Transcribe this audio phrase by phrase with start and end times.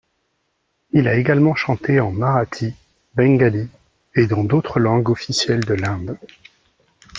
[0.93, 2.73] Il a également chanté en marathi,
[3.13, 3.69] bengali
[4.15, 6.17] et dans d'autres langues officielles de l'Inde.